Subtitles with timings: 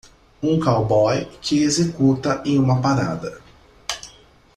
[0.41, 3.39] Um cowboy que executa em uma parada.